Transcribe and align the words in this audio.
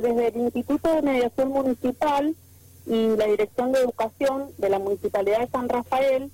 desde 0.00 0.28
el 0.28 0.36
Instituto 0.36 0.92
de 0.94 1.02
Mediación 1.02 1.48
Municipal 1.48 2.34
y 2.86 3.16
la 3.16 3.26
Dirección 3.26 3.72
de 3.72 3.80
Educación 3.80 4.50
de 4.58 4.68
la 4.70 4.78
Municipalidad 4.78 5.40
de 5.40 5.48
San 5.48 5.68
Rafael 5.68 6.30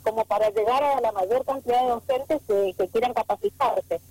como 0.04 0.26
para 0.26 0.50
llegar 0.50 0.84
a 0.84 1.00
la 1.00 1.12
mayor 1.12 1.46
cantidad 1.46 1.82
de 1.84 1.90
docentes 1.90 2.42
que 2.48 2.88
quieran 2.90 3.14
capacitarse. 3.14 4.02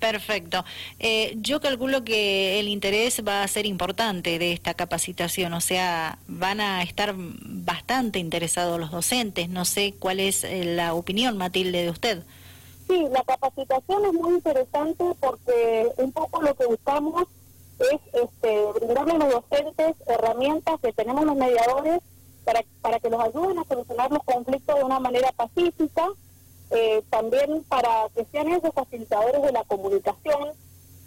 Perfecto. 0.00 0.64
Eh, 0.98 1.34
yo 1.36 1.60
calculo 1.60 2.02
que 2.02 2.58
el 2.58 2.68
interés 2.68 3.22
va 3.26 3.42
a 3.42 3.48
ser 3.48 3.66
importante 3.66 4.38
de 4.38 4.52
esta 4.52 4.72
capacitación, 4.74 5.52
o 5.52 5.60
sea, 5.60 6.18
van 6.26 6.60
a 6.60 6.82
estar 6.82 7.14
bastante 7.16 8.18
interesados 8.18 8.80
los 8.80 8.90
docentes. 8.90 9.50
No 9.50 9.66
sé 9.66 9.94
cuál 9.98 10.18
es 10.18 10.42
eh, 10.42 10.64
la 10.64 10.94
opinión, 10.94 11.36
Matilde, 11.36 11.82
de 11.82 11.90
usted. 11.90 12.22
Sí, 12.90 13.06
la 13.12 13.22
capacitación 13.22 14.04
es 14.04 14.12
muy 14.14 14.34
interesante 14.34 15.04
porque 15.20 15.92
un 15.98 16.10
poco 16.10 16.42
lo 16.42 16.52
que 16.56 16.66
buscamos 16.66 17.22
es 17.78 18.00
este, 18.12 18.64
brindarle 18.72 19.12
a 19.12 19.18
los 19.18 19.32
docentes 19.32 19.94
herramientas 20.08 20.80
que 20.80 20.92
tenemos 20.92 21.24
los 21.24 21.36
mediadores 21.36 22.00
para, 22.44 22.64
para 22.82 22.98
que 22.98 23.08
los 23.08 23.20
ayuden 23.20 23.60
a 23.60 23.64
solucionar 23.64 24.10
los 24.10 24.24
conflictos 24.24 24.74
de 24.74 24.82
una 24.82 24.98
manera 24.98 25.30
pacífica 25.30 26.08
eh, 26.72 27.00
también 27.10 27.62
para 27.68 28.08
que 28.12 28.24
sean 28.24 28.48
esos 28.48 28.74
facilitadores 28.74 29.40
de 29.40 29.52
la 29.52 29.62
comunicación 29.62 30.48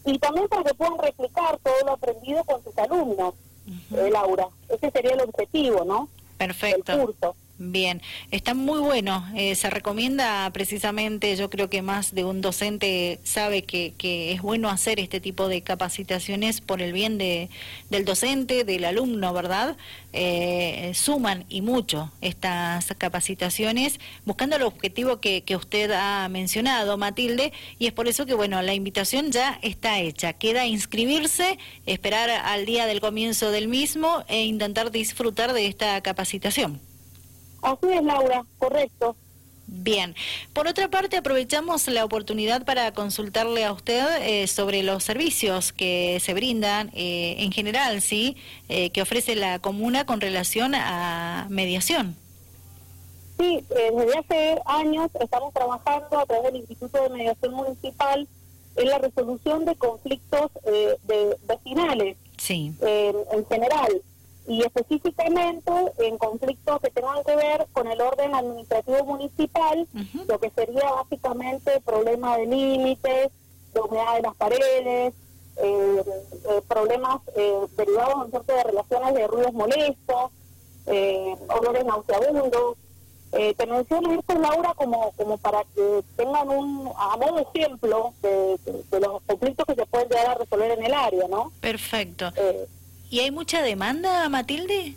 y 0.05 0.19
también 0.19 0.47
para 0.47 0.63
que 0.63 0.75
puedan 0.75 0.97
replicar 0.99 1.59
todo 1.61 1.75
lo 1.85 1.91
aprendido 1.91 2.45
con 2.45 2.63
sus 2.63 2.77
alumnos, 2.77 3.33
eh, 3.91 4.09
Laura. 4.09 4.47
Ese 4.69 4.89
sería 4.89 5.11
el 5.11 5.21
objetivo, 5.21 5.83
¿no? 5.83 6.07
Perfecto. 6.37 6.97
curso. 6.97 7.35
Bien, 7.59 8.01
está 8.31 8.55
muy 8.55 8.79
bueno. 8.79 9.23
Eh, 9.35 9.53
se 9.53 9.69
recomienda 9.69 10.49
precisamente, 10.51 11.35
yo 11.35 11.51
creo 11.51 11.69
que 11.69 11.83
más 11.83 12.15
de 12.15 12.25
un 12.25 12.41
docente 12.41 13.19
sabe 13.23 13.61
que, 13.61 13.93
que, 13.95 14.31
es 14.31 14.41
bueno 14.41 14.69
hacer 14.69 14.99
este 14.99 15.21
tipo 15.21 15.47
de 15.47 15.61
capacitaciones 15.61 16.61
por 16.61 16.81
el 16.81 16.93
bien 16.93 17.19
de, 17.19 17.49
del 17.91 18.05
docente, 18.05 18.63
del 18.63 18.85
alumno, 18.85 19.31
¿verdad? 19.33 19.77
Eh, 20.13 20.93
suman 20.95 21.45
y 21.47 21.61
mucho 21.61 22.11
estas 22.21 22.87
capacitaciones, 22.97 23.99
buscando 24.25 24.55
el 24.55 24.63
objetivo 24.63 25.19
que, 25.19 25.43
que 25.43 25.55
usted 25.55 25.91
ha 25.91 26.27
mencionado, 26.29 26.97
Matilde, 26.97 27.53
y 27.77 27.85
es 27.85 27.93
por 27.93 28.07
eso 28.07 28.25
que, 28.25 28.33
bueno, 28.33 28.63
la 28.63 28.73
invitación 28.73 29.31
ya 29.31 29.59
está 29.61 29.99
hecha. 29.99 30.33
Queda 30.33 30.65
inscribirse, 30.65 31.59
esperar 31.85 32.31
al 32.31 32.65
día 32.65 32.87
del 32.87 32.99
comienzo 32.99 33.51
del 33.51 33.67
mismo 33.67 34.23
e 34.27 34.43
intentar 34.43 34.89
disfrutar 34.89 35.53
de 35.53 35.67
esta 35.67 36.01
capacitación. 36.01 36.81
Así 37.63 37.87
es, 37.91 38.03
Laura, 38.03 38.45
correcto. 38.59 39.15
Bien. 39.65 40.15
Por 40.51 40.67
otra 40.67 40.89
parte, 40.89 41.17
aprovechamos 41.17 41.87
la 41.87 42.03
oportunidad 42.03 42.65
para 42.65 42.93
consultarle 42.93 43.63
a 43.63 43.71
usted 43.71 44.05
eh, 44.21 44.47
sobre 44.47 44.83
los 44.83 45.03
servicios 45.03 45.71
que 45.71 46.19
se 46.19 46.33
brindan 46.33 46.91
eh, 46.93 47.35
en 47.39 47.51
general, 47.51 48.01
¿sí? 48.01 48.35
Eh, 48.69 48.89
que 48.91 49.01
ofrece 49.01 49.35
la 49.35 49.59
comuna 49.59 50.05
con 50.05 50.19
relación 50.21 50.75
a 50.75 51.47
mediación. 51.49 52.15
Sí, 53.39 53.65
desde 53.69 54.17
hace 54.19 54.61
años 54.65 55.09
estamos 55.19 55.53
trabajando 55.53 56.19
a 56.19 56.25
través 56.25 56.51
del 56.51 56.57
Instituto 56.57 57.01
de 57.01 57.09
Mediación 57.09 57.53
Municipal 57.53 58.27
en 58.75 58.87
la 58.87 58.97
resolución 58.99 59.65
de 59.65 59.75
conflictos 59.75 60.51
de 60.63 61.37
vecinales. 61.47 62.17
Sí. 62.37 62.73
en 62.81 63.45
general 63.47 64.01
y 64.47 64.61
específicamente 64.61 65.71
en 65.99 66.17
conflictos 66.17 66.81
que 66.81 66.89
tengan 66.89 67.23
que 67.23 67.35
ver 67.35 67.67
con 67.71 67.87
el 67.87 68.01
orden 68.01 68.35
administrativo 68.35 69.03
municipal, 69.05 69.87
lo 70.27 70.39
que 70.39 70.49
sería 70.49 70.91
básicamente 70.91 71.79
problema 71.81 72.37
de 72.37 72.45
límites, 72.47 73.31
de 73.73 73.79
humedad 73.79 74.15
de 74.15 74.21
las 74.21 74.35
paredes, 74.35 75.13
eh, 75.55 76.03
eh, 76.49 76.61
problemas 76.67 77.21
eh, 77.35 77.53
derivados 77.77 78.31
de 78.31 78.63
relaciones 78.63 79.13
de 79.13 79.27
ruidos 79.27 79.53
molestos, 79.53 80.31
olores 81.47 81.85
nauseabundos. 81.85 82.75
te 83.31 83.65
menciono 83.65 84.13
esto, 84.13 84.33
Laura, 84.37 84.73
como, 84.75 85.11
como 85.13 85.37
para 85.37 85.63
que 85.75 86.03
tengan 86.17 86.49
un, 86.49 86.91
a 86.97 87.15
modo 87.17 87.35
de 87.35 87.41
ejemplo 87.43 88.13
de, 88.21 88.59
de, 88.91 88.99
los 88.99 89.21
conflictos 89.23 89.65
que 89.65 89.75
se 89.75 89.85
pueden 89.85 90.09
llegar 90.09 90.31
a 90.31 90.35
resolver 90.35 90.71
en 90.71 90.83
el 90.83 90.93
área, 90.93 91.27
¿no? 91.29 91.51
Perfecto. 91.61 92.31
¿Y 93.13 93.19
hay 93.19 93.29
mucha 93.29 93.61
demanda, 93.61 94.27
Matilde? 94.27 94.95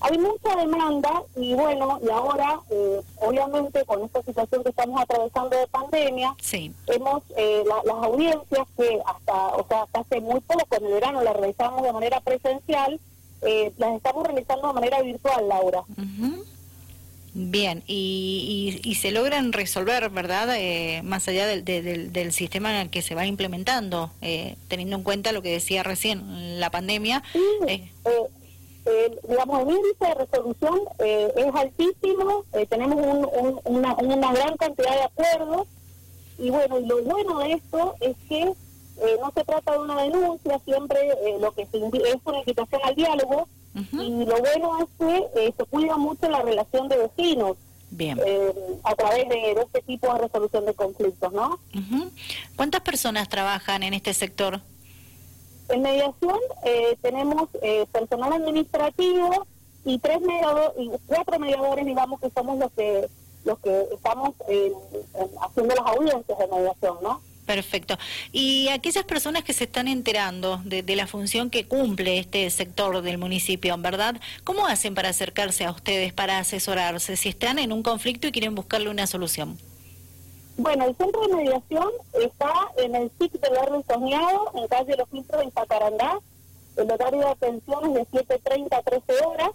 Hay 0.00 0.18
mucha 0.18 0.56
demanda 0.56 1.22
y 1.34 1.54
bueno, 1.54 1.98
y 2.02 2.10
ahora, 2.10 2.60
eh, 2.68 3.00
obviamente, 3.16 3.82
con 3.86 4.04
esta 4.04 4.20
situación 4.20 4.62
que 4.62 4.68
estamos 4.68 5.00
atravesando 5.00 5.56
de 5.56 5.66
pandemia, 5.68 6.36
sí. 6.38 6.74
hemos, 6.86 7.22
eh, 7.38 7.64
las 7.66 7.96
audiencias 8.04 8.68
que 8.76 9.00
hasta, 9.06 9.46
o 9.56 9.66
sea, 9.66 9.84
hasta 9.84 10.00
hace 10.00 10.20
muy 10.20 10.38
poco, 10.40 10.66
en 10.76 10.84
el 10.84 10.92
verano 10.92 11.22
las 11.22 11.34
realizamos 11.34 11.82
de 11.82 11.94
manera 11.94 12.20
presencial, 12.20 13.00
eh, 13.40 13.72
las 13.78 13.96
estamos 13.96 14.26
realizando 14.26 14.68
de 14.68 14.74
manera 14.74 15.00
virtual, 15.00 15.48
Laura. 15.48 15.82
Bien, 17.36 17.82
y, 17.88 18.80
y, 18.84 18.94
se 18.94 19.10
logran 19.10 19.52
resolver, 19.52 20.08
¿verdad? 20.10 20.54
Eh, 20.56 21.02
más 21.02 21.26
allá 21.26 21.48
del, 21.48 21.64
del, 21.64 22.32
sistema 22.32 22.70
en 22.70 22.76
el 22.82 22.90
que 22.90 23.02
se 23.02 23.16
va 23.16 23.26
implementando, 23.26 24.12
eh, 24.22 24.54
teniendo 24.68 24.94
en 24.94 25.02
cuenta 25.02 25.32
lo 25.32 25.42
que 25.42 25.50
decía 25.50 25.82
recién, 25.82 26.60
la 26.60 26.70
pandemia. 26.70 27.24
Sí, 27.32 27.40
eh. 27.66 27.90
digamos, 29.28 29.62
el 29.62 29.74
índice 29.74 30.06
de 30.06 30.14
resolución 30.14 30.78
es 31.00 31.54
altísimo, 31.56 32.44
tenemos 32.68 33.04
un, 33.04 33.60
una, 33.64 33.94
una 33.94 34.32
gran 34.32 34.56
cantidad 34.56 34.94
de 34.94 35.02
acuerdos, 35.02 35.66
y 36.38 36.50
bueno, 36.50 36.78
y 36.78 36.86
lo 36.86 37.02
bueno 37.02 37.40
de 37.40 37.52
esto 37.54 37.96
es 37.98 38.16
que 38.28 38.44
no 38.44 39.32
se 39.34 39.44
trata 39.44 39.72
de 39.72 39.78
una 39.78 40.02
denuncia, 40.04 40.60
siempre 40.64 41.00
lo 41.40 41.50
que 41.50 41.66
se 41.66 41.78
es 41.78 42.16
una 42.24 42.38
invitación 42.38 42.80
al 42.84 42.94
diálogo, 42.94 43.48
y 43.74 44.24
lo 44.24 44.38
bueno 44.38 44.78
es 44.78 44.88
que 44.98 45.46
eh, 45.46 45.54
se 45.56 45.64
cuida 45.64 45.96
mucho 45.96 46.28
la 46.28 46.42
relación 46.42 46.88
de 46.88 46.96
vecinos. 46.96 47.56
Bien. 47.90 48.18
Eh, 48.26 48.52
a 48.82 48.94
través 48.96 49.28
de, 49.28 49.52
este 49.52 49.82
tipo 49.82 50.12
de 50.12 50.20
resolución 50.22 50.66
de 50.66 50.74
conflictos, 50.74 51.32
¿no? 51.32 51.60
¿Cuántas 52.56 52.80
personas 52.80 53.28
trabajan 53.28 53.84
en 53.84 53.94
este 53.94 54.12
sector? 54.14 54.60
En 55.68 55.82
mediación 55.82 56.38
eh, 56.64 56.96
tenemos 57.02 57.48
eh, 57.62 57.86
personal 57.92 58.32
administrativo 58.32 59.46
y 59.84 59.98
tres 59.98 60.20
mediadores, 60.20 60.72
y 60.76 60.90
cuatro 61.06 61.38
mediadores, 61.38 61.86
digamos 61.86 62.20
que 62.20 62.30
somos 62.30 62.58
los 62.58 62.72
que 62.72 63.08
los 63.44 63.58
que 63.58 63.88
estamos 63.92 64.34
haciendo 65.42 65.74
las 65.74 65.86
audiencias 65.86 66.38
de 66.38 66.46
mediación, 66.48 66.96
¿no? 67.02 67.20
Perfecto. 67.46 67.98
Y 68.32 68.68
aquellas 68.68 69.04
personas 69.04 69.44
que 69.44 69.52
se 69.52 69.64
están 69.64 69.86
enterando 69.86 70.60
de, 70.64 70.82
la 70.96 71.06
función 71.06 71.50
que 71.50 71.66
cumple 71.66 72.18
este 72.18 72.48
sector 72.50 73.02
del 73.02 73.18
municipio, 73.18 73.76
¿verdad? 73.78 74.16
¿Cómo 74.44 74.66
hacen 74.66 74.94
para 74.94 75.10
acercarse 75.10 75.64
a 75.64 75.70
ustedes, 75.70 76.12
para 76.12 76.38
asesorarse, 76.38 77.16
si 77.16 77.28
están 77.28 77.58
en 77.58 77.72
un 77.72 77.82
conflicto 77.82 78.26
y 78.26 78.32
quieren 78.32 78.54
buscarle 78.54 78.88
una 78.88 79.06
solución? 79.06 79.58
Bueno, 80.56 80.84
el 80.84 80.96
centro 80.96 81.26
de 81.26 81.34
mediación 81.34 81.88
está 82.14 82.52
en 82.76 82.94
el 82.94 83.10
SIC 83.18 83.32
del 83.32 83.54
barrio 83.54 83.84
Soñado, 83.88 84.52
en 84.54 84.68
calle 84.68 84.96
Los 84.96 85.08
Filtros, 85.08 85.42
en 85.42 85.50
Pacarandá. 85.50 86.20
El 86.76 86.90
horario 86.90 87.20
de 87.20 87.28
atención 87.28 87.96
es 87.96 88.10
de 88.10 88.24
7.30 88.24 88.68
a 88.72 88.82
13 88.82 89.24
horas. 89.26 89.50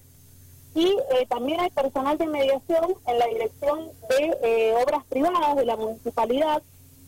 Y 0.76 0.86
eh, 0.86 1.26
también 1.28 1.60
hay 1.62 1.72
personal 1.72 2.18
de 2.18 2.28
mediación 2.28 2.96
en 3.08 3.20
la 3.20 3.26
dirección 3.28 3.88
de 4.10 4.38
eh, 4.44 4.74
obras 4.76 5.04
privadas 5.06 5.56
de 5.56 5.66
la 5.66 5.76
municipalidad, 5.76 6.62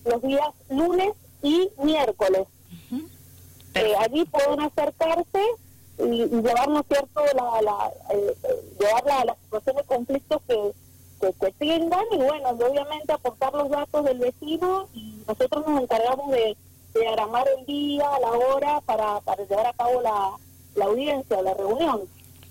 los 0.05 0.21
días 0.21 0.47
lunes 0.69 1.13
y 1.41 1.69
miércoles. 1.83 2.47
Eh, 3.73 3.93
allí 3.99 4.25
pueden 4.25 4.59
acercarse 4.59 5.41
y, 5.99 6.23
y 6.23 6.27
llevar, 6.27 6.67
cierto?, 6.89 7.21
la, 7.35 7.61
la, 7.61 7.91
eh, 8.09 8.35
llevar 8.77 9.05
la, 9.05 9.25
la, 9.25 9.35
situación 9.43 9.77
de 9.77 9.83
conflictos 9.83 10.41
que, 10.45 10.71
que, 11.39 11.51
tengan 11.53 12.03
y, 12.11 12.17
bueno, 12.17 12.49
obviamente 12.49 13.13
aportar 13.13 13.53
los 13.53 13.69
datos 13.69 14.03
del 14.03 14.19
vecino 14.19 14.89
y 14.93 15.23
nosotros 15.25 15.65
nos 15.65 15.83
encargamos 15.83 16.31
de 16.31 16.57
diagramar 16.93 17.45
el 17.57 17.65
día, 17.65 18.09
la 18.19 18.31
hora 18.31 18.81
para, 18.81 19.21
para 19.21 19.45
llevar 19.45 19.67
a 19.67 19.73
cabo 19.73 20.01
la, 20.01 20.31
la 20.75 20.85
audiencia, 20.85 21.41
la 21.41 21.53
reunión. 21.53 22.01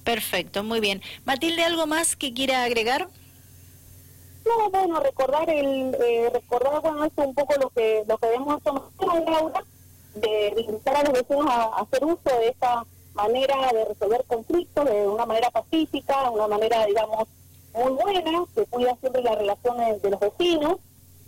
Perfecto, 0.04 0.62
muy 0.62 0.80
bien. 0.80 1.02
Matilde, 1.26 1.62
¿algo 1.62 1.86
más 1.86 2.16
que 2.16 2.32
quiera 2.32 2.64
agregar? 2.64 3.08
No, 4.58 4.70
bueno, 4.70 5.00
recordar 5.00 5.48
el 5.48 5.94
eh, 5.94 6.30
recordar 6.32 6.80
bueno 6.82 7.08
un 7.16 7.34
poco 7.34 7.54
lo 7.60 7.70
que 7.70 8.04
lo 8.08 8.18
que 8.18 8.26
vemos 8.26 8.60
en 8.66 9.24
Laura 9.24 9.62
de, 10.14 10.54
invitar 10.66 10.96
a 10.96 11.02
los 11.04 11.12
vecinos 11.12 11.46
a, 11.48 11.64
hacer 11.80 12.04
uso 12.04 12.20
de 12.24 12.48
esta 12.48 12.84
manera 13.14 13.54
de 13.72 13.84
resolver 13.84 14.24
conflictos 14.26 14.84
de 14.86 15.06
una 15.06 15.24
manera 15.24 15.50
pacífica, 15.50 16.30
una 16.30 16.48
manera 16.48 16.84
digamos 16.86 17.28
muy 17.74 17.92
buena 17.92 18.44
que 18.54 18.64
cuida 18.66 18.96
siempre 19.00 19.22
las 19.22 19.38
relaciones 19.38 20.02
de 20.02 20.10
los 20.10 20.18
vecinos 20.18 20.78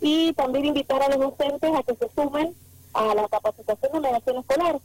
y 0.01 0.33
también 0.33 0.65
invitar 0.65 1.01
a 1.01 1.07
los 1.07 1.19
docentes 1.19 1.71
a 1.73 1.83
que 1.83 1.95
se 1.95 2.09
sumen 2.13 2.53
a 2.93 3.15
la 3.15 3.27
capacitación 3.29 3.93
de 3.93 3.99
mediación 4.01 4.37
escolar. 4.39 4.79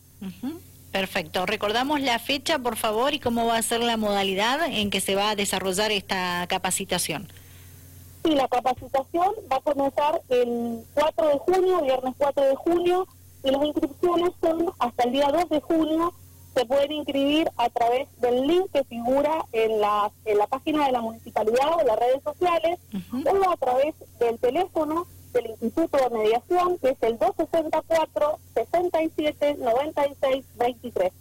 Perfecto. 0.93 1.45
Recordamos 1.45 2.01
la 2.01 2.21
fecha, 2.21 2.61
por 2.61 2.77
favor, 2.77 3.13
y 3.15 3.19
cómo 3.19 3.47
va 3.47 3.57
a 3.57 3.63
ser 3.63 3.81
la 3.81 3.97
modalidad 3.97 4.65
en 4.69 4.91
que 4.91 5.01
se 5.01 5.17
va 5.17 5.31
a 5.31 5.37
desarrollar 5.37 5.91
esta 5.91 6.47
capacitación. 6.49 7.29
Sí, 8.29 8.35
la 8.35 8.47
capacitación 8.47 9.33
va 9.51 9.57
a 9.57 9.61
comenzar 9.61 10.21
el 10.29 10.85
4 10.93 11.29
de 11.29 11.39
junio, 11.39 11.81
viernes 11.81 12.15
4 12.19 12.45
de 12.45 12.57
junio, 12.57 13.09
y 13.43 13.51
las 13.51 13.65
inscripciones 13.65 14.33
son 14.43 14.71
hasta 14.79 15.05
el 15.05 15.13
día 15.13 15.31
2 15.33 15.49
de 15.49 15.61
junio. 15.63 16.13
Se 16.55 16.67
pueden 16.67 16.93
inscribir 16.93 17.51
a 17.57 17.71
través 17.71 18.07
del 18.21 18.47
link 18.47 18.71
que 18.71 18.85
figura 18.85 19.47
en 19.53 19.81
la, 19.81 20.13
en 20.27 20.37
la 20.37 20.47
página 20.47 20.85
de 20.85 20.93
la 20.93 21.01
municipalidad 21.01 21.75
o 21.75 21.81
en 21.81 21.87
las 21.87 21.99
redes 21.99 22.23
sociales, 22.23 22.79
o 23.25 23.51
a 23.51 23.57
través 23.57 23.95
del 24.21 24.39
teléfono 24.39 25.07
del 25.33 25.47
Instituto 25.49 25.97
de 25.97 26.11
Mediación, 26.11 26.77
que 26.81 26.91
es 26.91 27.03
el 27.03 27.19
264 27.19 28.39
67 28.53 29.57
96 29.59 30.45
23. 30.59 31.13